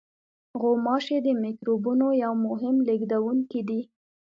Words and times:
غوماشې 0.61 1.17
د 1.25 1.27
میکروبونو 1.43 2.07
یو 2.23 2.33
مهم 2.45 2.75
لېږدوونکی 2.87 3.61
دي. 3.69 3.81